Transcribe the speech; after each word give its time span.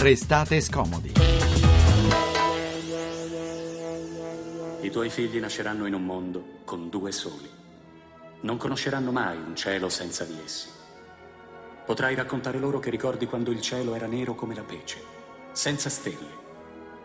Restate 0.00 0.60
scomodi. 0.60 1.12
I 4.80 4.90
tuoi 4.90 5.10
figli 5.10 5.40
nasceranno 5.40 5.86
in 5.86 5.94
un 5.94 6.04
mondo 6.04 6.60
con 6.64 6.88
due 6.88 7.10
soli. 7.10 7.50
Non 8.42 8.58
conosceranno 8.58 9.10
mai 9.10 9.36
un 9.36 9.56
cielo 9.56 9.88
senza 9.88 10.22
di 10.22 10.38
essi. 10.44 10.68
Potrai 11.84 12.14
raccontare 12.14 12.60
loro 12.60 12.78
che 12.78 12.90
ricordi 12.90 13.26
quando 13.26 13.50
il 13.50 13.60
cielo 13.60 13.96
era 13.96 14.06
nero 14.06 14.36
come 14.36 14.54
la 14.54 14.62
pece, 14.62 15.02
senza 15.50 15.90
stelle, 15.90 16.36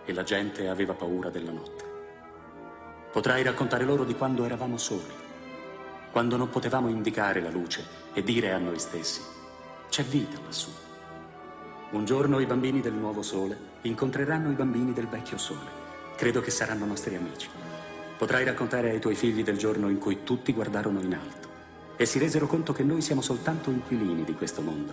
e 0.05 0.13
la 0.13 0.21
gente 0.21 0.67
aveva 0.67 0.93
paura 0.93 1.31
della 1.31 1.51
notte. 1.51 1.83
Potrai 3.11 3.41
raccontare 3.41 3.85
loro 3.85 4.03
di 4.03 4.13
quando 4.13 4.45
eravamo 4.45 4.77
soli, 4.77 5.13
quando 6.11 6.37
non 6.37 6.49
potevamo 6.49 6.89
indicare 6.89 7.41
la 7.41 7.49
luce 7.49 7.83
e 8.13 8.21
dire 8.21 8.51
a 8.51 8.59
noi 8.59 8.77
stessi, 8.77 9.21
c'è 9.89 10.03
vita 10.03 10.37
lassù. 10.45 10.82
Un 11.93 12.05
giorno 12.05 12.39
i 12.39 12.47
bambini 12.47 12.81
del 12.81 12.93
nuovo 12.93 13.21
sole 13.21 13.55
incontreranno 13.81 14.49
i 14.49 14.55
bambini 14.55 14.93
del 14.93 15.07
vecchio 15.07 15.37
sole. 15.37 15.69
Credo 16.17 16.41
che 16.41 16.49
saranno 16.49 16.85
nostri 16.85 17.15
amici. 17.15 17.47
Potrai 18.17 18.43
raccontare 18.43 18.89
ai 18.89 18.99
tuoi 18.99 19.13
figli 19.13 19.43
del 19.43 19.59
giorno 19.59 19.89
in 19.89 19.99
cui 19.99 20.23
tutti 20.23 20.53
guardarono 20.53 20.99
in 21.01 21.13
alto 21.13 21.47
e 21.95 22.07
si 22.07 22.17
resero 22.17 22.47
conto 22.47 22.73
che 22.73 22.81
noi 22.81 23.03
siamo 23.03 23.21
soltanto 23.21 23.69
inquilini 23.69 24.23
di 24.23 24.33
questo 24.33 24.63
mondo 24.63 24.91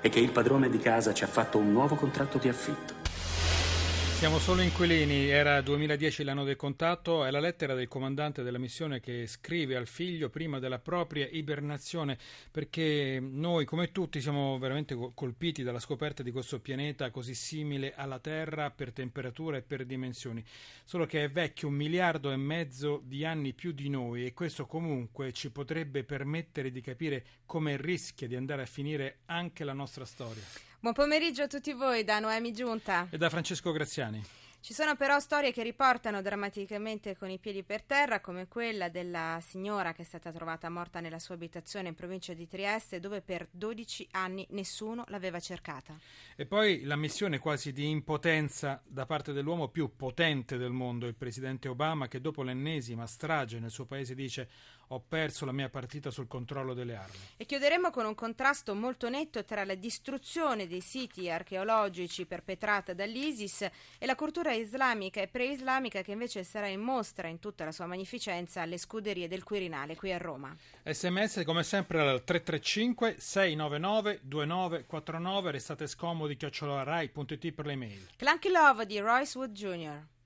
e 0.00 0.08
che 0.08 0.20
il 0.20 0.30
padrone 0.30 0.70
di 0.70 0.78
casa 0.78 1.12
ci 1.12 1.22
ha 1.22 1.26
fatto 1.26 1.58
un 1.58 1.70
nuovo 1.70 1.96
contratto 1.96 2.38
di 2.38 2.48
affitto. 2.48 2.94
Siamo 4.18 4.40
solo 4.40 4.62
inquilini, 4.62 5.28
era 5.28 5.60
2010 5.60 6.24
l'anno 6.24 6.42
del 6.42 6.56
contatto, 6.56 7.24
è 7.24 7.30
la 7.30 7.38
lettera 7.38 7.74
del 7.74 7.86
comandante 7.86 8.42
della 8.42 8.58
missione 8.58 8.98
che 8.98 9.28
scrive 9.28 9.76
al 9.76 9.86
figlio 9.86 10.28
prima 10.28 10.58
della 10.58 10.80
propria 10.80 11.28
ibernazione, 11.30 12.18
perché 12.50 13.20
noi 13.22 13.64
come 13.64 13.92
tutti 13.92 14.20
siamo 14.20 14.58
veramente 14.58 14.98
colpiti 15.14 15.62
dalla 15.62 15.78
scoperta 15.78 16.24
di 16.24 16.32
questo 16.32 16.58
pianeta 16.58 17.12
così 17.12 17.32
simile 17.32 17.94
alla 17.94 18.18
Terra 18.18 18.72
per 18.72 18.92
temperatura 18.92 19.58
e 19.58 19.62
per 19.62 19.86
dimensioni, 19.86 20.44
solo 20.82 21.06
che 21.06 21.22
è 21.22 21.30
vecchio 21.30 21.68
un 21.68 21.74
miliardo 21.74 22.32
e 22.32 22.36
mezzo 22.36 23.00
di 23.04 23.24
anni 23.24 23.52
più 23.52 23.70
di 23.70 23.88
noi 23.88 24.26
e 24.26 24.34
questo 24.34 24.66
comunque 24.66 25.32
ci 25.32 25.52
potrebbe 25.52 26.02
permettere 26.02 26.72
di 26.72 26.80
capire 26.80 27.24
come 27.46 27.76
rischia 27.76 28.26
di 28.26 28.34
andare 28.34 28.62
a 28.62 28.66
finire 28.66 29.18
anche 29.26 29.62
la 29.62 29.74
nostra 29.74 30.04
storia. 30.04 30.67
Buon 30.80 30.94
pomeriggio 30.94 31.42
a 31.42 31.48
tutti 31.48 31.72
voi 31.72 32.04
da 32.04 32.20
Noemi 32.20 32.52
Giunta 32.52 33.08
e 33.10 33.18
da 33.18 33.28
Francesco 33.28 33.72
Graziani. 33.72 34.24
Ci 34.60 34.72
sono 34.72 34.94
però 34.94 35.18
storie 35.18 35.52
che 35.52 35.64
riportano 35.64 36.22
drammaticamente 36.22 37.16
con 37.16 37.30
i 37.30 37.38
piedi 37.38 37.64
per 37.64 37.82
terra, 37.82 38.20
come 38.20 38.46
quella 38.46 38.88
della 38.88 39.40
signora 39.44 39.92
che 39.92 40.02
è 40.02 40.04
stata 40.04 40.30
trovata 40.30 40.68
morta 40.68 41.00
nella 41.00 41.18
sua 41.18 41.34
abitazione 41.34 41.88
in 41.88 41.96
provincia 41.96 42.32
di 42.32 42.46
Trieste, 42.46 43.00
dove 43.00 43.22
per 43.22 43.48
12 43.50 44.06
anni 44.12 44.46
nessuno 44.50 45.02
l'aveva 45.08 45.40
cercata. 45.40 45.98
E 46.36 46.46
poi 46.46 46.84
la 46.84 46.96
missione 46.96 47.40
quasi 47.40 47.72
di 47.72 47.88
impotenza 47.88 48.80
da 48.86 49.04
parte 49.04 49.32
dell'uomo 49.32 49.68
più 49.68 49.96
potente 49.96 50.56
del 50.58 50.70
mondo, 50.72 51.06
il 51.06 51.16
presidente 51.16 51.66
Obama, 51.66 52.06
che 52.06 52.20
dopo 52.20 52.44
l'ennesima 52.44 53.04
strage 53.06 53.58
nel 53.58 53.70
suo 53.70 53.84
paese 53.84 54.14
dice 54.14 54.48
ho 54.88 55.02
perso 55.06 55.44
la 55.44 55.52
mia 55.52 55.68
partita 55.68 56.10
sul 56.10 56.26
controllo 56.28 56.74
delle 56.74 56.94
armi. 56.94 57.16
E 57.36 57.44
chiuderemo 57.44 57.90
con 57.90 58.06
un 58.06 58.14
contrasto 58.14 58.74
molto 58.74 59.08
netto 59.08 59.44
tra 59.44 59.64
la 59.64 59.74
distruzione 59.74 60.66
dei 60.66 60.80
siti 60.80 61.30
archeologici 61.30 62.26
perpetrata 62.26 62.94
dall'ISIS 62.94 63.68
e 63.98 64.06
la 64.06 64.14
cultura 64.14 64.52
islamica 64.52 65.20
e 65.20 65.28
pre-islamica 65.28 66.02
che 66.02 66.12
invece 66.12 66.44
sarà 66.44 66.68
in 66.68 66.80
mostra 66.80 67.28
in 67.28 67.38
tutta 67.38 67.64
la 67.64 67.72
sua 67.72 67.86
magnificenza 67.86 68.62
alle 68.62 68.78
scuderie 68.78 69.28
del 69.28 69.42
Quirinale 69.42 69.96
qui 69.96 70.12
a 70.12 70.18
Roma. 70.18 70.56
SMS 70.84 71.42
come 71.44 71.62
sempre 71.62 72.00
al 72.00 72.24
335 72.24 73.16
699 73.18 74.20
2949 74.22 75.50
restate 75.50 75.86
scomodi 75.86 76.36
chiocciolarai.it 76.36 77.52
per 77.52 77.66
le 77.66 77.76
mail. 77.76 78.08
Clunky 78.16 78.50
Love 78.50 78.86
di 78.86 78.98
Royce 78.98 79.36
Wood 79.38 79.52
Jr. 79.52 80.16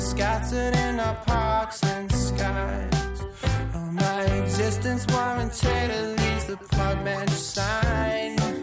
scattered 0.00 0.74
in 0.76 1.00
our 1.00 1.14
parks 1.26 1.82
and 1.82 2.10
skies. 2.12 2.96
Distance 4.56 5.06
warranted 5.08 5.90
at 5.90 6.18
least 6.18 6.46
the 6.48 6.56
park 6.56 7.04
bench 7.04 7.30
sign 7.30 8.55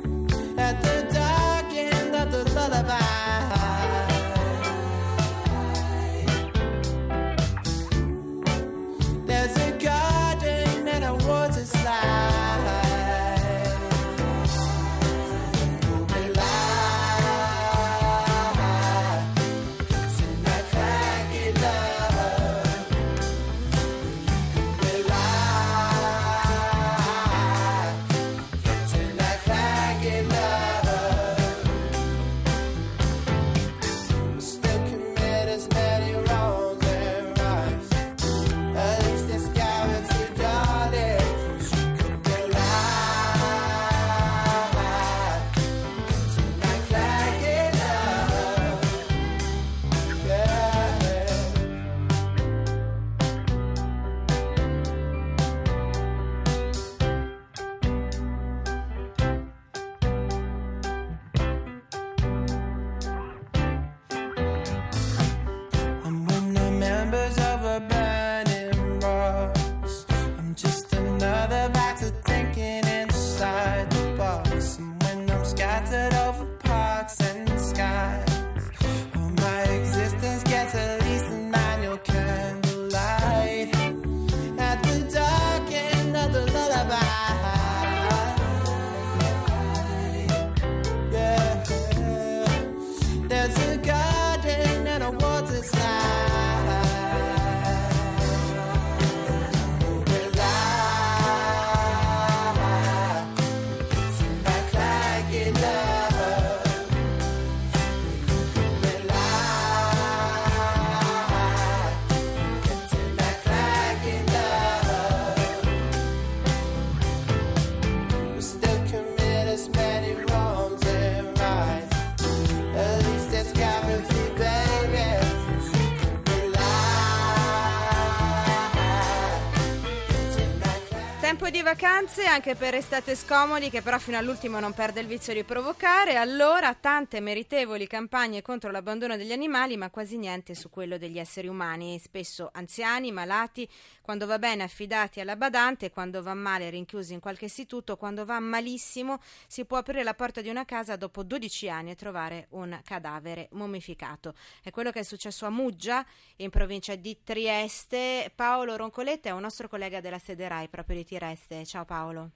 vacanze 131.94 132.26
anche 132.26 132.56
per 132.56 132.74
estate 132.74 133.14
scomodi 133.14 133.70
che 133.70 133.84
però 133.84 134.00
fino 134.00 134.18
all'ultimo 134.18 134.60
non 134.60 134.74
perde 134.74 135.02
il 135.02 135.06
vizio 135.06 135.32
di 135.32 135.44
provocare. 135.44 136.16
Allora 136.16 136.74
tante 136.74 137.20
meritevoli 137.20 137.86
campagne 137.86 138.42
contro 138.42 138.72
l'abbandono 138.72 139.16
degli 139.16 139.32
animali 139.32 139.78
ma 139.78 139.92
quasi 139.92 140.18
niente 140.18 140.56
su 140.56 140.72
quello 140.72 140.98
degli 140.98 141.20
esseri 141.20 141.48
umani, 141.48 142.00
spesso 142.00 142.50
anziani, 142.52 143.12
malati, 143.12 143.70
quando 144.02 144.26
va 144.26 144.40
bene 144.40 144.64
affidati 144.64 145.20
alla 145.20 145.36
badante, 145.36 145.92
quando 145.92 146.24
va 146.24 146.34
male 146.34 146.72
rinchiusi 146.72 147.14
in 147.14 147.20
qualche 147.20 147.46
istituto, 147.46 147.96
quando 147.96 148.26
va 148.26 148.40
malissimo 148.40 149.20
si 149.46 149.64
può 149.64 149.78
aprire 149.78 150.02
la 150.02 150.16
porta 150.16 150.42
di 150.42 150.50
una 150.50 150.66
casa 150.66 150.96
dopo 150.96 151.22
12 151.22 151.70
anni 151.70 151.92
e 151.92 151.96
trovare 151.96 152.48
un 152.50 152.82
cadavere 152.84 153.50
mummificato. 153.52 154.34
È 154.64 154.72
quello 154.72 154.90
che 154.90 155.02
è 155.02 155.04
successo 155.04 155.46
a 155.46 155.52
Muggia 155.52 156.04
in 156.38 156.50
provincia 156.50 156.96
di 156.96 157.20
Trieste. 157.24 158.32
Paolo 158.34 158.76
Roncoletta 158.76 159.30
è 159.30 159.32
un 159.32 159.42
nostro 159.42 159.68
collega 159.70 160.02
della 160.02 160.18
sede 160.18 160.48
RAI 160.48 160.70
proprio 160.70 160.98
di 160.98 161.06
Trieste. 161.06 161.64
Ciao 161.66 161.83
Paolo. 161.86 162.30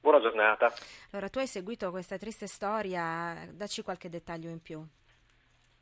Buona 0.00 0.20
giornata. 0.20 0.72
Allora, 1.10 1.28
tu 1.28 1.38
hai 1.38 1.46
seguito 1.46 1.90
questa 1.90 2.18
triste 2.18 2.46
storia, 2.46 3.48
dacci 3.52 3.82
qualche 3.82 4.08
dettaglio 4.08 4.48
in 4.48 4.62
più. 4.62 4.84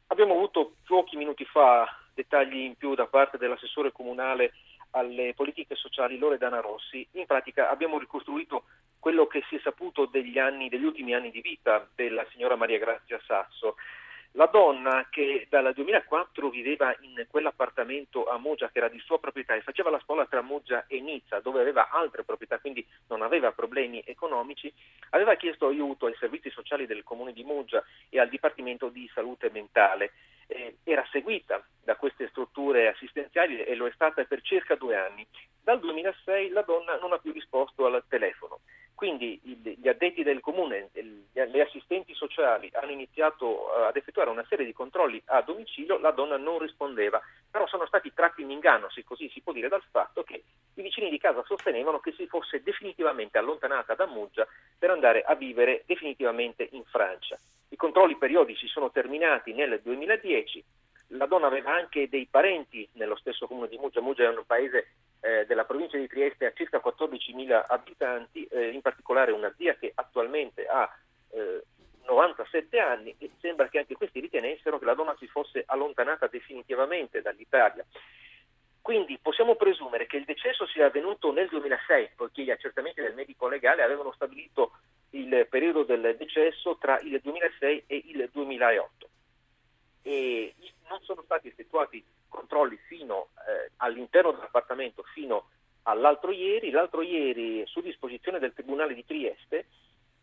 Abbiamo 0.09 0.35
avuto 0.35 0.77
pochi 0.87 1.17
minuti 1.17 1.45
fa 1.45 1.87
dettagli 2.15 2.57
in 2.57 2.77
più 2.77 2.95
da 2.95 3.07
parte 3.07 3.37
dell'assessore 3.39 3.93
comunale 3.93 4.53
alle 4.91 5.35
politiche 5.35 5.75
sociali 5.75 6.17
Loredana 6.17 6.61
Rossi. 6.61 7.07
In 7.13 7.27
pratica 7.27 7.69
abbiamo 7.69 7.99
ricostruito 7.99 8.65
quello 8.99 9.27
che 9.27 9.45
si 9.49 9.57
è 9.57 9.61
saputo 9.63 10.07
degli, 10.07 10.39
anni, 10.39 10.69
degli 10.69 10.85
ultimi 10.85 11.15
anni 11.15 11.31
di 11.31 11.41
vita 11.41 11.87
della 11.95 12.27
signora 12.31 12.57
Maria 12.57 12.79
Grazia 12.79 13.21
Sasso. 13.27 13.77
La 14.37 14.51
donna 14.53 15.07
che 15.09 15.47
dal 15.49 15.73
2004 15.73 16.51
viveva 16.51 16.95
in 17.01 17.27
quell'appartamento 17.27 18.27
a 18.27 18.37
Moggia 18.37 18.69
che 18.69 18.77
era 18.77 18.89
di 18.89 18.99
sua 18.99 19.19
proprietà 19.19 19.55
e 19.55 19.63
faceva 19.63 19.89
la 19.89 19.99
spola 19.99 20.27
tra 20.27 20.43
Moggia 20.43 20.85
e 20.89 21.01
Nizza 21.01 21.41
dove 21.41 21.63
aveva 21.63 21.89
altre 21.89 22.23
proprietà, 22.23 22.59
quindi 22.59 22.87
non 23.09 23.23
aveva 23.23 23.53
problemi 23.53 24.03
economici, 24.05 24.71
aveva 25.11 25.37
chiesto 25.37 25.69
aiuto 25.69 26.05
ai 26.05 26.15
servizi 26.19 26.51
sociali 26.51 26.85
del 26.85 27.03
comune 27.03 27.33
di 27.33 27.45
Moggia 27.45 27.83
e 28.11 28.21
al 28.21 28.29
Dipartimento 28.29 28.91
di 28.91 29.11
Salute 29.15 29.49
Mentale. 29.51 30.13
Eh, 30.49 30.77
era 30.85 31.05
seguita 31.11 31.67
da 31.83 31.97
queste 31.97 32.29
strutture 32.29 32.89
assistenziali 32.89 33.65
e 33.65 33.75
lo 33.75 33.87
è 33.87 33.93
stata 33.95 34.23
per 34.25 34.43
circa 34.43 34.75
due 34.75 34.97
anni. 34.97 35.27
Dal 35.63 35.81
2006 35.81 36.51
la 36.51 36.61
donna 36.61 36.99
non 36.99 37.15
ha 37.15 37.19
più 37.19 37.33
risposto 37.33 37.87
al 37.87 38.05
telefono. 38.07 38.61
Quindi 38.97 39.39
gli 39.43 39.89
addetti 39.89 40.23
del 40.23 40.41
comune, 40.41 40.89
le 40.95 41.61
assistenti 41.61 42.15
sociali 42.15 42.71
hanno 42.73 42.93
iniziato 42.93 43.77
eh, 43.77 43.89
ad 43.89 43.97
effettuare 43.97 44.31
una 44.31 44.47
serie 44.49 44.65
di 44.65 44.73
controlli 44.73 45.23
a 45.27 45.43
domicilio, 45.43 45.99
la 45.99 46.13
donna 46.13 46.39
non 46.39 46.59
rispondeva, 46.59 47.21
però 47.51 47.67
sono 47.67 47.85
stati 47.85 48.11
tratti 48.15 48.41
in 48.41 48.51
inganno, 48.51 48.89
se 48.89 49.05
così 49.05 49.29
si 49.29 49.43
può 49.43 49.53
dire, 49.53 49.69
dal 49.69 49.83
fatto 49.91 50.23
che 50.23 50.43
i 50.73 50.83
vicini 50.83 51.11
di 51.11 51.19
casa 51.19 51.45
sostenevano 51.45 52.01
che 52.01 52.13
si 52.13 52.27
fosse 52.27 52.63
definitivamente 52.63 53.37
allontanata 53.37 53.95
da 53.95 54.07
Muggia 54.07 54.49
per 54.79 54.89
andare 54.89 55.25
a 55.25 55.35
vivere 55.35 55.83
definitivamente 55.85 56.67
in 56.73 56.85
Francia. 56.85 57.39
I 57.69 57.77
controlli 57.77 58.17
periodici 58.17 58.67
sono 58.67 58.91
terminati 58.91 59.53
nel 59.53 59.79
2010, 59.83 60.65
la 61.09 61.27
donna 61.27 61.47
aveva 61.47 61.73
anche 61.73 62.09
dei 62.09 62.27
parenti 62.27 62.89
nello 62.93 63.17
stesso 63.17 63.47
comune 63.47 63.69
di 63.69 63.79
Muggia, 63.79 64.01
Muggia 64.01 64.25
è 64.25 64.29
un 64.29 64.45
paese 64.47 64.89
eh, 65.21 65.47
della 65.47 65.65
provincia 65.65 65.97
di 65.97 66.07
Trieste 66.09 66.47
a 66.47 66.53
circa 66.53 66.83
14.000 66.85 67.65
abitanti, 67.69 68.45
eh, 68.47 68.71
in 68.71 68.81
particolare 68.81 69.33
una 69.33 69.53
zia 69.57 69.75
che 69.75 69.93
attualmente 69.95 70.67
ha 70.67 70.89
eh, 71.31 71.63
97 72.07 72.79
anni 72.79 73.15
e 73.19 73.31
sembra 73.41 73.69
che 73.69 73.79
anche 73.79 73.95
questi 73.95 74.21
ritenessero 74.21 74.79
che 74.79 74.85
la 74.85 74.95
donna 74.95 75.15
si 75.19 75.27
fosse 75.27 75.65
allontanata 75.67 76.27
definitivamente 76.27 77.23
dall'Italia. 77.23 77.85
Quindi 78.81 79.19
possiamo 79.21 79.57
presumere 79.57 80.07
che 80.07 80.17
il 80.17 80.25
decesso 80.25 80.65
sia 80.69 80.87
avvenuto 80.87 81.33
nel 81.33 81.49
2006, 81.49 82.11
poiché 82.15 82.45
gli 82.45 82.51
accertamenti 82.53 83.01
del 83.01 83.15
medico 83.15 83.49
legale 83.49 83.83
avevano 83.83 84.13
stabilito 84.13 84.79
il 85.11 85.47
periodo 85.51 85.83
del 85.83 86.15
decesso 86.17 86.77
tra 86.77 87.01
il 87.01 87.19
2006 87.21 87.85
e 87.89 88.03
il 88.07 88.29
2008. 88.33 89.09
E 90.03 90.55
non 90.89 91.01
sono 91.03 91.23
stati 91.23 91.49
effettuati 91.49 92.05
controlli 92.29 92.77
fino 92.87 93.29
eh, 93.47 93.73
all'interno 93.79 94.33
dell'appartamento 94.33 95.03
fino 95.15 95.49
all'altro 95.83 96.31
ieri. 96.31 96.71
L'altro 96.71 97.03
ieri, 97.03 97.65
su 97.67 97.81
disposizione 97.81 98.39
del 98.39 98.55
Tribunale 98.55 98.95
di 98.95 99.05
Trieste, 99.05 99.67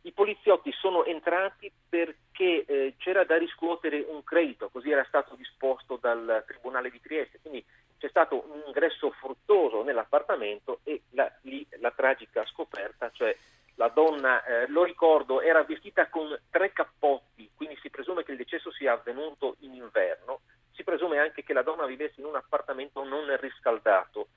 i 0.06 0.12
poliziotti 0.12 0.72
sono 0.74 1.06
entrati 1.06 1.72
perché 1.88 2.66
eh, 2.66 2.96
c'era 2.98 3.24
da 3.24 3.38
riscuotere 3.38 4.06
un 4.08 4.24
credito, 4.24 4.70
così 4.70 4.92
era 4.92 5.06
stato 5.06 5.36
disposto 5.36 5.98
dal 5.98 6.44
Tribunale 6.46 6.90
di 6.90 7.00
Trieste. 7.00 7.40
Quindi 7.42 7.64
c'è 7.98 8.10
stato 8.10 8.44
un 8.50 8.64
ingresso 8.66 9.12
fruttoso 9.12 9.82
nell'appartamento 9.84 10.80
e 10.84 11.04
la, 11.12 11.32
lì 11.42 11.66
la 11.80 11.92
tragica 11.92 12.46
scoperta, 12.46 13.12
cioè 13.14 13.36
la 13.76 13.88
donna, 13.88 14.44
eh, 14.44 14.68
lo 14.68 14.84
ricordo, 14.84 15.42
era 15.42 15.64
vestita 15.64 16.08
con 16.10 16.38
tre 16.50 16.74
cappotti, 16.74 17.50
quindi 17.56 17.78
si 17.82 17.90
presume 17.90 18.24
che 18.24 18.32
il 18.32 18.38
decesso 18.38 18.72
sia 18.72 18.94
avvenuto 18.94 19.56
in 19.60 19.74
inverno 19.74 20.42
si 20.74 20.84
presume 20.84 21.20
anche 21.20 21.43
che 21.54 21.60
la 21.60 21.62
donna 21.62 21.86
vivesse 21.86 22.20
in 22.20 22.26
un 22.26 22.36
appartamento 22.36 23.04
non 23.04 23.38
riscaldato. 23.40 24.30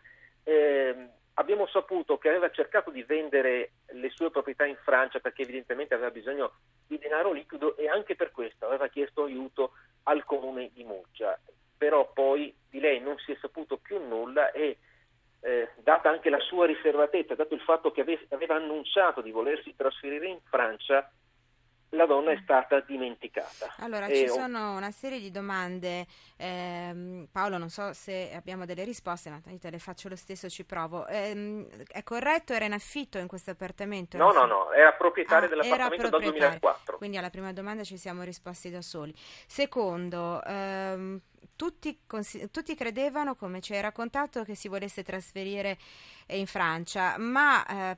Eh, 0.44 1.08
abbiamo 1.34 1.66
saputo 1.66 2.18
che 2.18 2.28
aveva 2.28 2.50
cercato 2.50 2.90
di 2.90 3.02
vendere 3.02 3.72
le 3.88 4.10
sue 4.10 4.30
proprietà 4.30 4.66
in 4.66 4.76
Francia 4.82 5.18
perché 5.18 5.42
evidentemente 5.42 5.94
aveva 5.94 6.10
bisogno 6.10 6.52
di 6.86 6.98
denaro 6.98 7.32
liquido 7.32 7.76
e 7.76 7.88
anche 7.88 8.14
per 8.14 8.30
questo 8.30 8.66
aveva 8.66 8.88
chiesto 8.88 9.24
aiuto 9.24 9.72
al 10.04 10.24
comune 10.24 10.70
di 10.72 10.84
Muggia. 10.84 11.38
Però 11.76 12.10
poi 12.12 12.54
di 12.70 12.80
lei 12.80 13.00
non 13.00 13.18
si 13.18 13.32
è 13.32 13.38
saputo 13.40 13.78
più 13.78 13.98
nulla 13.98 14.50
e 14.52 14.78
eh, 15.40 15.68
data 15.82 16.08
anche 16.08 16.30
la 16.30 16.40
sua 16.40 16.66
riservatezza, 16.66 17.34
dato 17.34 17.54
il 17.54 17.60
fatto 17.60 17.90
che 17.90 18.04
aveva 18.28 18.56
annunciato 18.56 19.20
di 19.20 19.30
volersi 19.30 19.74
trasferire 19.74 20.26
in 20.26 20.40
Francia, 20.48 21.10
la 21.96 22.06
donna 22.06 22.30
è 22.30 22.38
stata 22.42 22.80
dimenticata. 22.80 23.74
Allora, 23.78 24.06
e 24.06 24.14
ci 24.14 24.28
sono 24.28 24.76
una 24.76 24.90
serie 24.90 25.18
di 25.18 25.30
domande. 25.30 26.06
Eh, 26.36 27.26
Paolo, 27.32 27.58
non 27.58 27.70
so 27.70 27.92
se 27.92 28.32
abbiamo 28.34 28.64
delle 28.66 28.84
risposte, 28.84 29.30
ma 29.30 29.40
te 29.40 29.70
le 29.70 29.78
faccio 29.78 30.08
lo 30.08 30.16
stesso, 30.16 30.48
ci 30.48 30.64
provo. 30.64 31.06
Eh, 31.06 31.66
è 31.88 32.02
corretto? 32.02 32.52
Era 32.52 32.66
in 32.66 32.72
affitto 32.72 33.18
in 33.18 33.26
questo 33.26 33.50
appartamento? 33.50 34.16
No, 34.16 34.30
no, 34.30 34.44
no, 34.44 34.72
era 34.72 34.92
proprietario 34.92 35.46
ah, 35.46 35.48
dell'appartamento 35.48 36.06
era 36.06 36.10
dal 36.10 36.20
2004. 36.20 36.96
Quindi 36.98 37.16
alla 37.16 37.30
prima 37.30 37.52
domanda 37.52 37.82
ci 37.82 37.96
siamo 37.96 38.22
risposti 38.22 38.70
da 38.70 38.82
soli. 38.82 39.12
Secondo, 39.46 40.42
ehm, 40.44 41.20
tutti, 41.54 41.98
tutti, 42.50 42.74
credevano, 42.74 43.34
come 43.34 43.60
ci 43.60 43.74
hai 43.74 43.80
raccontato, 43.80 44.42
che 44.42 44.54
si 44.54 44.68
volesse 44.68 45.02
trasferire 45.02 45.76
in 46.28 46.46
Francia, 46.46 47.16
ma, 47.18 47.64
eh, 47.66 47.96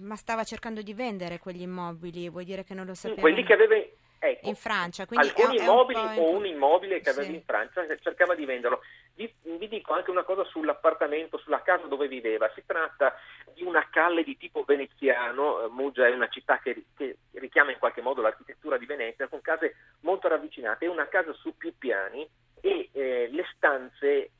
ma, 0.00 0.16
stava 0.16 0.44
cercando 0.44 0.82
di 0.82 0.94
vendere 0.94 1.38
quegli 1.38 1.62
immobili, 1.62 2.28
vuoi 2.28 2.44
dire 2.44 2.64
che 2.64 2.74
non 2.74 2.86
lo 2.86 2.94
sapeva? 2.94 3.20
Quelli 3.20 3.44
che 3.44 3.52
aveva 3.52 3.74
ecco, 4.18 4.48
in 4.48 4.54
Francia. 4.54 5.06
Alcuni 5.08 5.58
è, 5.58 5.62
immobili 5.62 6.00
è 6.00 6.18
un 6.18 6.18
o 6.18 6.30
un 6.30 6.46
immobile 6.46 7.00
che 7.00 7.10
aveva 7.10 7.26
sì. 7.26 7.34
in 7.34 7.42
Francia 7.42 7.84
cercava 8.00 8.34
di 8.34 8.44
venderlo. 8.44 8.80
Vi, 9.14 9.32
vi, 9.42 9.68
dico 9.68 9.94
anche 9.94 10.10
una 10.10 10.24
cosa 10.24 10.44
sull'appartamento, 10.44 11.38
sulla 11.38 11.62
casa 11.62 11.86
dove 11.86 12.08
viveva. 12.08 12.50
Si 12.54 12.62
tratta 12.66 13.14
di 13.54 13.62
una 13.62 13.86
calle 13.90 14.22
di 14.22 14.36
tipo 14.36 14.64
veneziano, 14.64 15.64
eh, 15.64 15.68
Muggia 15.68 16.06
è 16.06 16.12
una 16.12 16.28
città 16.28 16.58
che, 16.58 16.84
che 16.96 17.16
richiama 17.32 17.70
in 17.70 17.78
qualche 17.78 18.02
modo 18.02 18.20
l'architettura 18.20 18.76
di 18.76 18.86
Venezia, 18.86 19.28
con 19.28 19.40
case 19.40 19.76
molto 20.00 20.28
ravvicinate, 20.28 20.86
è 20.86 20.88
una 20.88 21.08
casa 21.08 21.32
su 21.32 21.56
più 21.56 21.72
piani 21.76 22.28
e 22.60 22.90
eh, 22.92 23.28
le 23.30 23.44
stanze 23.54 24.30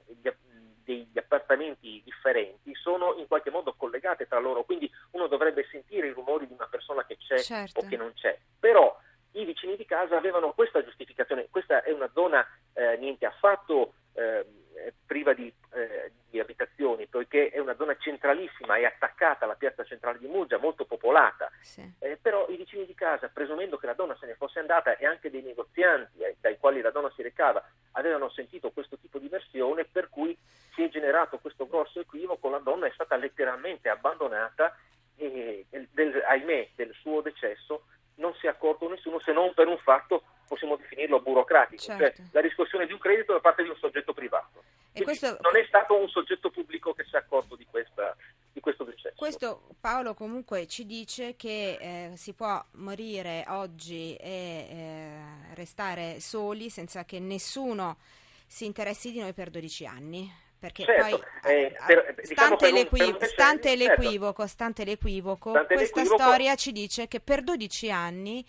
degli 0.87 1.19
appartamenti 1.19 2.01
differenti 2.05 2.73
sono 2.75 3.15
in 3.17 3.27
qualche 3.27 3.51
modo 3.51 3.75
collegate 3.75 4.29
tra 4.29 4.39
loro, 4.39 4.63
quindi 4.63 4.91
uno 5.11 5.27
dovrebbe 5.27 5.67
sentire 5.69 6.07
i 6.07 6.13
rumori 6.13 6.47
di 6.47 6.53
una 6.53 6.69
persona 6.71 7.05
che 7.05 7.17
c'è 7.17 7.39
certo. 7.39 7.81
o 7.81 7.87
che 7.89 7.97
non 7.97 8.13
c'è. 8.15 8.39
Però 8.59 8.97
i 9.33 9.45
vicini 9.45 9.77
di 9.77 9.85
casa 9.85 10.17
avevano 10.17 10.53
questa 10.53 10.83
giustificazione, 10.85 11.49
questa 11.51 11.83
è 11.83 11.91
una 11.91 12.09
zona 12.15 12.47
eh, 12.73 12.97
niente 12.99 13.27
affatto 13.27 13.95
eh, 14.15 14.47
priva 15.05 15.33
di, 15.33 15.53
eh, 15.73 16.13
di, 16.31 16.39
abitazioni, 16.39 17.07
poiché 17.07 17.51
è 17.51 17.59
una 17.59 17.77
zona 17.77 17.97
centralissima, 17.97 18.77
è 18.77 18.85
attaccata 18.85 19.45
alla 19.45 19.55
piazza 19.55 19.85
centrale 19.85 20.19
di 20.19 20.27
Muggia, 20.27 20.59
molto 20.59 20.85
popolata, 20.85 21.51
sì. 21.61 21.83
Eh, 21.99 22.19
però 22.21 22.47
i 22.49 22.57
vicini 22.57 22.87
di 22.87 22.95
casa, 22.95 23.29
presumendo 23.29 23.77
che 23.77 23.87
la 23.87 23.95
donna 23.95 24.17
se 24.19 24.27
ne 24.27 24.35
fosse 24.35 24.59
andata 24.59 24.97
e 24.97 25.07
anche 25.07 25.31
dei 25.31 25.43
negozianti 25.43 26.19
eh, 26.19 26.37
dai 26.41 26.59
quali 26.59 26.81
la 26.81 26.91
donna 26.91 27.11
si 27.15 27.23
recava, 27.23 27.65
avevano 28.07 28.31
sentito 28.31 28.71
questo 28.71 28.97
tipo 28.99 29.19
di 29.19 29.29
versione, 29.29 29.85
per 29.85 30.09
cui 30.09 30.37
si 30.75 30.83
è 30.83 30.89
generato 30.89 31.39
questo 31.39 31.67
grosso 31.67 32.01
equivoco, 32.01 32.49
la 32.49 32.59
donna 32.59 32.87
è 32.87 32.93
stata 32.93 33.17
letteralmente 33.17 33.89
abbandonata 33.89 34.77
e, 35.17 35.67
del, 35.71 36.23
ahimè, 36.27 36.71
del 36.75 36.95
suo 37.01 37.21
decesso 37.21 37.85
non 38.17 38.35
si 38.35 38.47
è 38.47 38.49
accorto 38.49 38.89
nessuno 38.89 39.19
se 39.21 39.33
non 39.33 39.53
per 39.55 39.67
un 39.67 39.79
fatto 39.79 40.23
possiamo 40.47 40.77
definirlo 40.77 41.21
burocratico, 41.21 41.83
cioè 41.83 41.97
certo. 41.97 42.17
cioè 42.23 42.27
la 42.33 42.41
riscossione 42.41 42.87
di 42.87 42.93
un 42.93 42.99
credito 42.99 43.33
da 43.33 43.41
parte 43.41 43.63
di 43.63 43.69
un 43.69 43.77
soggetto 43.77 44.13
privato. 44.13 44.63
Questo... 45.03 45.37
Non 45.43 45.57
è 45.57 45.65
stato 45.67 45.95
un 45.99 46.09
soggetto 46.09 46.51
pubblico 46.51 46.95
che 46.95 47.05
si 47.05 47.15
è 47.15 47.19
accorto 47.19 47.55
di, 47.55 47.67
questa, 47.71 48.17
di 48.53 48.61
questo 48.61 48.85
decesso. 48.85 49.15
Questo 49.17 49.69
Paolo 49.79 50.15
comunque 50.15 50.67
ci 50.67 50.87
dice 50.87 51.37
che 51.37 51.77
eh, 51.79 52.17
si 52.17 52.33
può 52.33 52.65
morire 52.73 53.45
oggi 53.49 54.17
e 54.17 54.67
eh, 54.71 55.55
restare 55.55 56.21
soli 56.21 56.71
senza 56.71 57.05
che 57.05 57.21
nessuno 57.21 57.99
si 58.47 58.65
interessi 58.65 59.13
di 59.13 59.21
noi 59.21 59.35
per 59.35 59.51
12 59.51 59.87
anni. 59.87 60.33
perché 60.59 60.85
Certo, 60.85 61.19
poi, 61.19 61.53
eh, 61.53 61.63
eh, 61.65 61.77
per- 61.87 62.15
diciamo 62.17 62.57
stante, 62.57 62.65
per 62.65 62.73
l'equiv- 62.73 62.91
per 62.91 63.07
un 63.07 63.13
decennio, 63.19 63.29
stante 63.29 63.69
certo. 63.77 64.03
l'equivoco, 64.03 64.47
stante 64.47 64.85
l'equivoco, 64.85 65.51
Stante 65.51 65.75
questa 65.75 66.01
l'equivoco- 66.01 66.23
storia 66.23 66.55
ci 66.55 66.73
dice 66.73 67.07
che 67.09 67.21
per 67.21 67.43
12 67.43 67.91
anni 67.91 68.45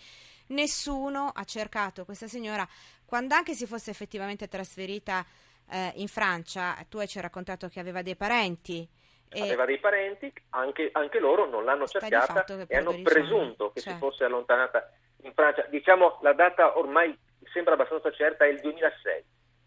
nessuno 0.48 1.30
ha 1.34 1.44
cercato 1.44 2.04
questa 2.04 2.26
signora, 2.26 2.66
quando 3.04 3.34
anche 3.34 3.54
si 3.54 3.66
fosse 3.66 3.90
effettivamente 3.90 4.48
trasferita 4.48 5.24
eh, 5.70 5.92
in 5.96 6.08
Francia, 6.08 6.76
tu 6.88 7.04
ci 7.06 7.18
hai 7.18 7.22
raccontato 7.22 7.68
che 7.68 7.80
aveva 7.80 8.02
dei 8.02 8.16
parenti. 8.16 8.86
e- 9.30 9.42
aveva 9.42 9.66
dei 9.66 9.78
parenti, 9.78 10.32
anche, 10.50 10.90
anche 10.92 11.18
loro 11.18 11.46
non 11.46 11.64
l'hanno 11.64 11.86
cercata 11.86 12.44
e 12.66 12.76
hanno 12.76 12.92
12 12.92 12.94
anni, 12.94 13.02
presunto 13.02 13.72
che 13.72 13.80
si 13.80 13.88
certo. 13.88 14.06
fosse 14.06 14.24
allontanata 14.24 14.90
in 15.22 15.32
Francia. 15.34 15.66
Diciamo 15.68 16.18
la 16.22 16.32
data 16.32 16.78
ormai 16.78 17.16
sembra 17.52 17.74
abbastanza 17.74 18.10
certa, 18.12 18.44
è 18.44 18.48
il 18.48 18.60
2006. 18.60 19.24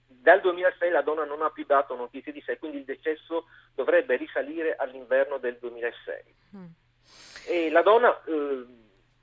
Dal 0.08 0.42
2006 0.42 0.92
la 0.92 1.02
donna 1.02 1.26
non 1.26 1.42
ha 1.42 1.50
più 1.50 1.66
dato 1.66 1.96
notizie 1.96 2.32
di 2.32 2.42
sé, 2.46 2.58
quindi 2.58 2.78
il 2.78 2.86
decesso 2.86 3.46
dovrebbe 3.74 4.16
risalire 4.18 4.76
all'inverno 4.76 5.38
del 5.38 5.58
2006. 5.58 6.36
Mm. 6.56 6.66
E 7.48 7.70
la 7.72 7.82
donna, 7.82 8.22
eh, 8.26 8.66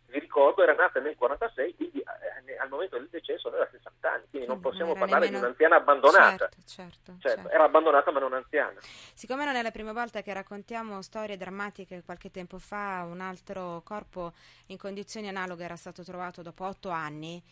vi 0.08 0.18
ricordo, 0.18 0.62
era 0.62 0.74
nata 0.74 1.00
nel 1.00 1.16
46, 1.16 1.74
quindi 1.76 1.98
eh, 2.00 2.56
al 2.58 2.68
momento 2.68 2.96
del 2.96 3.08
decesso 3.10 3.48
aveva 3.48 3.68
60 3.70 4.10
anni, 4.10 4.24
quindi 4.30 4.48
non 4.48 4.60
possiamo 4.60 4.90
non 4.90 4.98
parlare 4.98 5.24
nemmeno- 5.26 5.38
di 5.40 5.44
un'anziana 5.44 5.76
abbandonata. 5.76 6.48
Certo, 6.48 6.56
certo, 6.66 7.12
Cioè, 7.18 7.32
certo. 7.34 7.50
Era 7.50 7.64
abbandonata 7.64 8.10
ma 8.10 8.18
non 8.20 8.32
anziana. 8.32 8.78
Siccome 9.14 9.44
non 9.44 9.54
è 9.54 9.62
la 9.62 9.70
prima 9.70 9.92
volta 9.92 10.22
che 10.22 10.32
raccontiamo 10.32 11.02
storie 11.02 11.36
drammatiche, 11.36 12.02
qualche 12.04 12.30
tempo 12.30 12.58
fa 12.58 13.06
un 13.08 13.20
altro 13.20 13.82
corpo 13.84 14.32
in 14.66 14.78
condizioni 14.78 15.28
analoghe 15.28 15.64
era 15.64 15.76
stato 15.76 16.02
trovato 16.02 16.42
dopo 16.42 16.64
otto 16.64 16.88
anni 16.90 17.42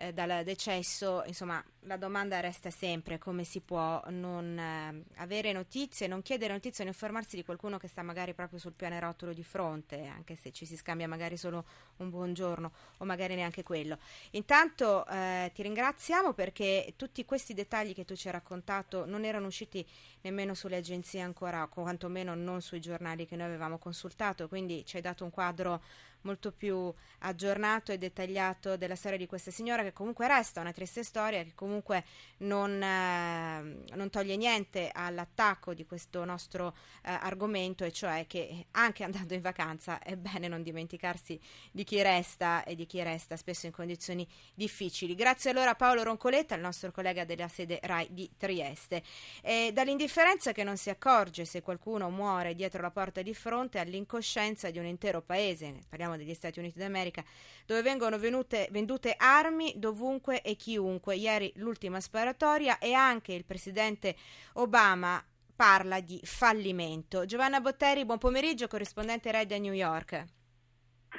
eh, 0.00 0.12
dal 0.14 0.42
decesso, 0.44 1.22
insomma 1.26 1.62
la 1.84 1.98
domanda 1.98 2.40
resta 2.40 2.70
sempre 2.70 3.18
come 3.18 3.44
si 3.44 3.60
può 3.60 4.02
non 4.08 4.58
eh, 4.58 5.04
avere 5.16 5.52
notizie, 5.52 6.06
non 6.06 6.22
chiedere 6.22 6.54
notizie, 6.54 6.84
non 6.84 6.92
informarsi 6.94 7.36
di 7.36 7.44
qualcuno 7.44 7.76
che 7.76 7.86
sta 7.86 8.02
magari 8.02 8.32
proprio 8.32 8.58
sul 8.58 8.72
pianerottolo 8.72 9.34
di 9.34 9.44
fronte, 9.44 10.06
anche 10.06 10.36
se 10.36 10.52
ci 10.52 10.64
si 10.64 10.76
scambia 10.76 11.06
magari 11.06 11.36
solo 11.36 11.64
un 11.98 12.08
buongiorno 12.08 12.72
o 12.96 13.04
magari 13.04 13.34
neanche 13.34 13.62
quello. 13.62 13.98
Intanto 14.30 15.06
eh, 15.06 15.50
ti 15.54 15.62
ringraziamo 15.62 16.32
perché 16.32 16.94
tutti 16.96 17.24
questi 17.26 17.52
dettagli 17.52 17.94
che 17.94 18.06
tu 18.06 18.14
ci 18.16 18.28
hai 18.28 18.32
raccontato 18.32 19.04
non 19.04 19.24
erano 19.24 19.48
usciti 19.48 19.86
nemmeno 20.22 20.54
sulle 20.54 20.76
agenzie 20.76 21.20
ancora, 21.20 21.66
quantomeno 21.66 22.34
non 22.34 22.60
sui 22.60 22.80
giornali 22.80 23.26
che 23.26 23.36
noi 23.36 23.46
avevamo 23.46 23.78
consultato, 23.78 24.48
quindi 24.48 24.84
ci 24.84 24.96
hai 24.96 25.02
dato 25.02 25.24
un 25.24 25.30
quadro 25.30 25.80
molto 26.22 26.52
più 26.52 26.92
aggiornato 27.20 27.92
e 27.92 27.98
dettagliato 27.98 28.76
della 28.76 28.96
storia 28.96 29.18
di 29.18 29.26
questa 29.26 29.50
signora 29.50 29.82
che 29.82 29.92
comunque 29.92 30.26
resta 30.26 30.60
una 30.60 30.72
triste 30.72 31.02
storia 31.02 31.42
che 31.42 31.52
comunque 31.54 32.04
non, 32.38 32.82
eh, 32.82 33.94
non 33.94 34.10
toglie 34.10 34.36
niente 34.36 34.90
all'attacco 34.92 35.74
di 35.74 35.86
questo 35.86 36.24
nostro 36.24 36.74
eh, 37.02 37.10
argomento 37.10 37.84
e 37.84 37.92
cioè 37.92 38.26
che 38.26 38.66
anche 38.72 39.04
andando 39.04 39.34
in 39.34 39.40
vacanza 39.40 39.98
è 40.00 40.16
bene 40.16 40.48
non 40.48 40.62
dimenticarsi 40.62 41.40
di 41.70 41.84
chi 41.84 42.02
resta 42.02 42.64
e 42.64 42.74
di 42.74 42.86
chi 42.86 43.02
resta 43.02 43.36
spesso 43.36 43.66
in 43.66 43.72
condizioni 43.72 44.26
difficili. 44.54 45.14
Grazie 45.14 45.50
allora 45.50 45.70
a 45.70 45.74
Paolo 45.74 46.02
Roncoletta, 46.02 46.54
il 46.54 46.60
nostro 46.60 46.90
collega 46.90 47.24
della 47.24 47.48
sede 47.48 47.78
RAI 47.82 48.08
di 48.10 48.30
Trieste. 48.36 49.02
E 49.42 49.70
dall'indifferenza 50.10 50.52
che 50.52 50.64
non 50.64 50.76
si 50.76 50.90
accorge 50.90 51.44
se 51.44 51.62
qualcuno 51.62 52.10
muore 52.10 52.54
dietro 52.54 52.82
la 52.82 52.90
porta 52.90 53.22
di 53.22 53.32
fronte 53.32 53.78
all'incoscienza 53.78 54.70
di 54.70 54.78
un 54.78 54.84
intero 54.84 55.22
paese, 55.22 55.78
parliamo 55.88 56.16
degli 56.16 56.34
Stati 56.34 56.58
Uniti 56.58 56.78
d'America, 56.78 57.22
dove 57.64 57.82
vengono 57.82 58.18
venute- 58.18 58.66
vendute 58.72 59.14
armi 59.16 59.72
dovunque 59.76 60.42
e 60.42 60.56
chiunque. 60.56 61.14
Ieri 61.14 61.52
l'ultima 61.56 62.00
sparatoria 62.00 62.78
e 62.78 62.92
anche 62.92 63.32
il 63.32 63.44
presidente 63.44 64.16
Obama 64.54 65.22
parla 65.54 66.00
di 66.00 66.20
fallimento. 66.24 67.24
Giovanna 67.24 67.60
Botteri, 67.60 68.04
buon 68.04 68.18
pomeriggio, 68.18 68.66
corrispondente 68.66 69.30
RAI 69.30 69.46
da 69.46 69.58
New 69.58 69.72
York. 69.74 70.24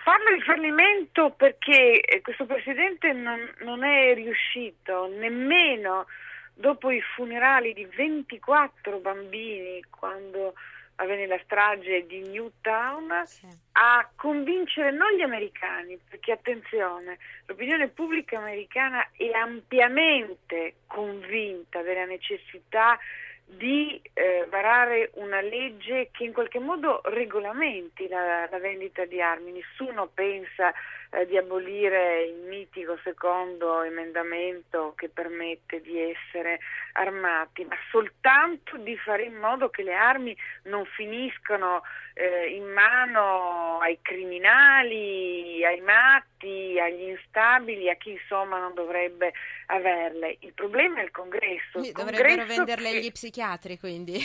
Parlo 0.03 0.36
di 0.36 0.41
fallimento 0.41 1.29
perché 1.31 2.01
eh, 2.01 2.21
questo 2.21 2.45
presidente 2.45 3.13
non, 3.13 3.39
non 3.60 3.83
è 3.83 4.13
riuscito 4.13 5.07
nemmeno 5.07 6.07
dopo 6.62 6.89
i 6.91 7.01
funerali 7.01 7.74
di 7.74 7.86
24 7.86 9.00
bambini 9.00 9.84
quando 9.89 10.53
avvenne 10.96 11.25
la 11.25 11.39
strage 11.44 12.06
di 12.06 12.22
Newtown 12.22 13.24
Sì. 13.25 13.48
a 13.74 14.08
convincere 14.15 14.91
non 14.91 15.12
gli 15.13 15.22
americani, 15.22 16.00
perché 16.08 16.32
attenzione, 16.32 17.18
l'opinione 17.48 17.88
pubblica 17.88 18.38
americana 18.38 19.10
è 19.18 19.32
ampiamente 19.32 20.75
convinta 20.88 21.82
della 21.82 22.06
necessità 22.06 22.98
di 23.58 24.01
eh, 24.13 24.46
varare 24.50 25.12
una 25.15 25.41
legge 25.41 26.10
che 26.12 26.24
in 26.24 26.31
qualche 26.31 26.60
modo 26.60 27.01
regolamenti 27.05 28.08
la, 28.08 28.48
la 28.50 28.60
vendita 28.60 29.05
di 29.05 29.22
armi. 29.22 29.51
Nessuno 29.51 30.10
pensa 30.13 30.74
eh, 31.12 31.25
di 31.25 31.36
abolire 31.36 32.24
il 32.24 32.48
mitico 32.48 32.98
secondo 33.03 33.81
emendamento 33.84 34.93
che 34.96 35.10
permette 35.10 35.81
di 35.81 36.00
essere 36.00 36.60
armati, 36.93 37.65
ma 37.65 37.75
soltanto 37.89 38.77
di 38.77 38.96
fare 38.98 39.24
in 39.24 39.36
modo 39.36 39.70
che 39.70 39.84
le 39.84 39.96
armi 39.96 40.36
non 40.63 40.86
finiscano 40.86 41.84
eh, 42.13 42.55
in 42.55 42.65
mano 42.72 43.61
ai 43.81 43.97
criminali, 44.01 45.63
ai 45.65 45.79
matti, 45.81 46.79
agli 46.79 47.09
instabili, 47.09 47.89
a 47.89 47.95
chi 47.95 48.11
insomma 48.11 48.59
non 48.59 48.73
dovrebbe 48.73 49.33
averle. 49.67 50.38
Il 50.41 50.53
problema 50.53 51.00
è 51.00 51.03
il 51.03 51.11
congresso. 51.11 51.79
Il 51.79 51.91
Dovrebbero 51.91 52.27
congresso 52.35 52.55
venderle 52.63 52.91
che- 52.91 52.97
agli 52.97 53.11
psichiatri, 53.11 53.79
quindi. 53.79 54.17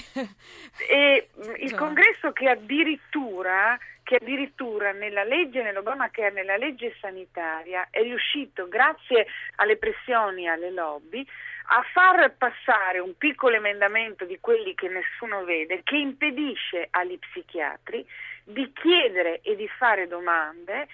e 0.89 1.29
il 1.37 1.55
Insomma. 1.63 1.81
congresso 1.81 2.33
che 2.33 2.49
addirittura, 2.49 3.79
che 4.07 4.19
addirittura 4.21 4.93
nella 4.93 5.25
legge, 5.25 5.65
nell'Obamacare, 5.65 6.31
nella 6.31 6.57
legge 6.57 6.95
sanitaria, 7.01 7.89
è 7.91 8.03
riuscito, 8.03 8.69
grazie 8.69 9.27
alle 9.57 9.79
pressioni 9.79 10.45
e 10.45 10.49
alle 10.49 10.71
lobby, 10.71 11.27
a 11.71 11.83
far 11.93 12.33
passare 12.39 13.01
un 13.01 13.17
piccolo 13.17 13.57
emendamento 13.57 14.25
di 14.25 14.39
quelli 14.39 14.77
che 14.77 14.89
nessuno 14.89 15.43
vede, 15.43 15.81
che 15.83 15.97
impedisce 15.97 16.87
agli 16.91 17.19
psichiatri 17.19 18.07
di 18.45 18.71
chiedere 18.73 19.41
e 19.43 19.57
di 19.57 19.67
fare 19.67 20.07
domande 20.07 20.87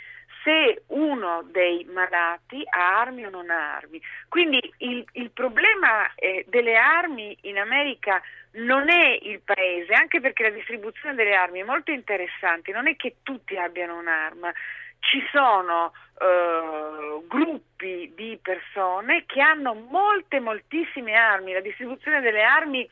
se 0.42 0.82
uno 0.88 1.42
dei 1.50 1.84
malati 1.92 2.62
ha 2.68 3.00
armi 3.00 3.24
o 3.24 3.30
non 3.30 3.50
ha 3.50 3.76
armi. 3.76 4.00
Quindi 4.28 4.60
il, 4.78 5.04
il 5.12 5.30
problema 5.30 6.12
eh, 6.14 6.44
delle 6.48 6.76
armi 6.76 7.36
in 7.42 7.58
America 7.58 8.20
non 8.52 8.88
è 8.88 9.18
il 9.22 9.40
paese, 9.40 9.92
anche 9.94 10.20
perché 10.20 10.42
la 10.44 10.50
distribuzione 10.50 11.14
delle 11.14 11.34
armi 11.34 11.60
è 11.60 11.64
molto 11.64 11.90
interessante, 11.90 12.72
non 12.72 12.86
è 12.88 12.96
che 12.96 13.16
tutti 13.22 13.56
abbiano 13.56 13.96
un'arma, 13.98 14.52
ci 15.00 15.22
sono 15.32 15.92
eh, 16.20 17.22
gruppi 17.26 18.12
di 18.14 18.38
persone 18.40 19.24
che 19.26 19.40
hanno 19.40 19.74
molte, 19.74 20.38
moltissime 20.40 21.14
armi, 21.14 21.52
la 21.52 21.60
distribuzione 21.60 22.20
delle 22.20 22.42
armi 22.42 22.86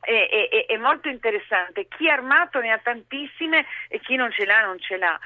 è, 0.00 0.48
è- 0.50 0.66
è 0.66 0.76
molto 0.76 1.08
interessante, 1.08 1.88
chi 1.88 2.06
è 2.06 2.10
armato 2.10 2.60
ne 2.60 2.70
ha 2.70 2.78
tantissime 2.78 3.66
e 3.88 4.00
chi 4.00 4.16
non 4.16 4.30
ce 4.30 4.44
l'ha 4.44 4.60
non 4.64 4.78
ce 4.78 4.96
l'ha. 4.96 5.18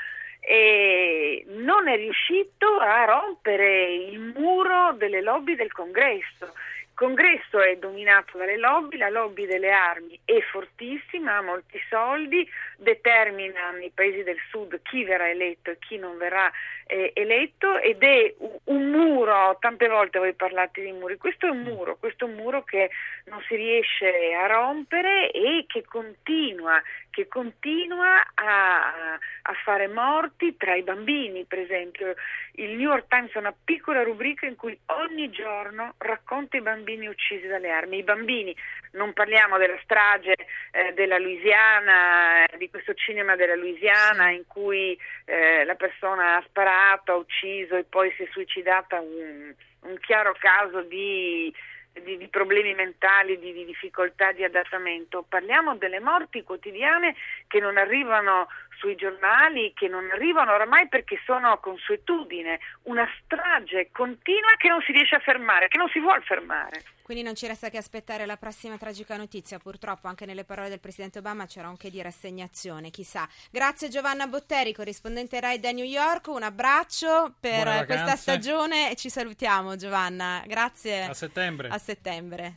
E 0.45 1.45
non 1.47 1.87
è 1.87 1.97
riuscito 1.97 2.79
a 2.79 3.05
rompere 3.05 3.95
il 3.95 4.19
muro 4.19 4.93
delle 4.95 5.23
lobby 5.23 5.55
del 5.55 5.71
congresso. 5.71 6.53
Il 6.93 6.95
congresso 6.95 7.61
è 7.61 7.77
dominato 7.77 8.37
dalle 8.37 8.59
lobby, 8.59 8.97
la 8.97 9.09
lobby 9.09 9.47
delle 9.47 9.71
armi 9.71 10.19
è 10.25 10.41
fortissima, 10.51 11.37
ha 11.37 11.43
molti 11.43 11.81
soldi, 11.89 12.47
determina 12.77 13.71
nei 13.71 13.93
paesi 13.95 14.25
del 14.25 14.39
sud 14.51 14.81
chi 14.83 15.05
verrà 15.05 15.31
eletto 15.31 15.71
e 15.71 15.79
chi 15.79 15.97
non 15.97 16.19
verrà 16.19 16.51
eh, 16.93 17.13
eletto 17.15 17.79
ed 17.79 18.03
è 18.03 18.35
un, 18.65 18.91
muro, 18.91 19.57
tante 19.59 19.89
volte 19.89 20.19
voi 20.19 20.35
parlate 20.35 20.83
di 20.83 20.93
muri, 20.93 21.17
questo 21.17 21.47
è 21.47 21.51
un 21.51 21.63
muro, 21.63 21.97
questo 21.97 22.27
è 22.27 22.29
un 22.29 22.35
muro 22.35 22.63
che 22.65 22.91
non 23.27 23.41
si 23.49 23.57
riesce 23.57 24.35
a 24.35 24.47
rompere 24.47 25.31
e 25.31 25.65
che 25.67 25.85
continua, 25.87 26.83
che 27.09 27.29
continua 27.29 28.21
a, 28.35 29.15
a 29.15 29.53
fare 29.65 29.89
morti 29.89 30.55
tra 30.59 30.75
i 30.75 30.83
bambini, 30.83 31.45
per 31.45 31.61
esempio. 31.61 32.15
Il 32.57 32.71
New 32.73 32.91
York 32.91 33.07
Times 33.09 33.35
ha 33.37 33.39
una 33.39 33.55
piccola 33.65 34.03
rubrica 34.03 34.45
in 34.45 34.57
cui 34.57 34.79
ogni 34.87 35.31
giorno 35.31 35.95
racconta 35.99 36.59
i 36.59 36.63
bambini 36.63 37.07
uccisi 37.07 37.47
dalle 37.47 37.71
armi. 37.71 37.99
I 37.99 38.03
bambini, 38.03 38.55
non 38.93 39.15
parliamo 39.15 39.57
della 39.57 39.79
strage 39.83 40.35
eh, 40.73 40.93
della 40.93 41.19
Louisiana, 41.19 42.45
eh, 42.45 42.59
di 42.59 42.69
questo 42.69 42.93
cinema 42.95 43.37
della 43.37 43.55
Louisiana 43.55 44.31
in 44.31 44.45
cui 44.47 44.99
eh, 45.25 45.65
la 45.65 45.75
persona 45.75 46.37
ha 46.37 46.45
sparato, 46.47 46.81
ha 46.91 47.15
ucciso 47.15 47.77
e 47.77 47.85
poi 47.85 48.12
si 48.17 48.25
è 48.25 48.29
suicidata, 48.31 49.01
un, 49.01 49.55
un 49.83 49.99
chiaro 50.01 50.35
caso 50.39 50.83
di 50.83 51.53
di, 51.93 52.17
di 52.17 52.29
problemi 52.29 52.75
mentali, 52.75 53.39
di, 53.39 53.53
di 53.53 53.65
difficoltà 53.65 54.33
di 54.33 54.45
adattamento, 54.45 55.25
parliamo 55.29 55.77
delle 55.77 56.01
morti 56.01 56.43
quotidiane 56.43 57.15
che 57.47 57.61
non 57.61 57.77
arrivano 57.77 58.49
sui 58.83 58.97
giornali 58.97 59.73
che 59.77 59.87
non 59.87 60.11
arrivano 60.11 60.53
oramai 60.53 60.89
perché 60.89 61.21
sono 61.25 61.57
consuetudine, 61.61 62.59
una 62.83 63.09
strage 63.23 63.91
continua 63.93 64.57
che 64.59 64.67
non 64.67 64.83
si 64.83 64.91
riesce 64.91 65.15
a 65.15 65.21
fermare, 65.21 65.69
che 65.69 65.79
non 65.79 65.89
si 65.89 66.01
vuole 66.01 66.21
fermare. 66.23 66.83
Quindi 67.03 67.23
non 67.23 67.35
ci 67.35 67.47
resta 67.47 67.69
che 67.69 67.77
aspettare 67.77 68.27
la 68.27 68.37
prossima 68.37 68.79
tragica 68.79 69.17
notizia. 69.17 69.59
Purtroppo 69.59 70.09
anche 70.09 70.25
nelle 70.25 70.45
parole 70.45 70.69
del 70.69 70.81
Presidente 70.81 71.19
Obama 71.19 71.47
c'era 71.47 71.69
anche 71.69 71.91
di 71.91 72.01
rassegnazione, 72.01 72.91
chissà. 72.91 73.29
Grazie 73.51 73.89
Giovanna 73.89 74.27
Botteri, 74.27 74.73
corrispondente 74.73 75.39
RAI 75.39 75.61
da 75.61 75.71
New 75.73 75.85
York. 75.85 76.29
Un 76.29 76.43
abbraccio 76.43 77.35
per 77.39 77.85
questa 77.87 78.17
stagione 78.17 78.91
e 78.91 78.97
ci 78.97 79.11
salutiamo 79.11 79.77
Giovanna. 79.77 80.43
Grazie. 80.47 81.05
A 81.05 81.15
settembre. 81.15 81.69
A 81.69 81.79
settembre. 81.83 82.55